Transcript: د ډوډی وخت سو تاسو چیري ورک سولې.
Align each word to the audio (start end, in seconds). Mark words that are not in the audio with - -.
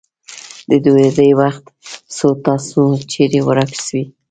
د 0.69 0.71
ډوډی 0.83 1.31
وخت 1.41 1.63
سو 2.17 2.27
تاسو 2.45 2.81
چیري 3.11 3.39
ورک 3.47 3.71
سولې. 3.85 4.01